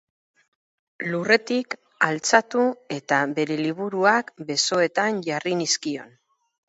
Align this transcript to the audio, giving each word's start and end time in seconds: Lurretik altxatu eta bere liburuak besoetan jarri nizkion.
Lurretik 1.09 1.75
altxatu 2.07 2.63
eta 2.97 3.19
bere 3.41 3.59
liburuak 3.63 4.33
besoetan 4.49 5.21
jarri 5.29 5.55
nizkion. 5.61 6.11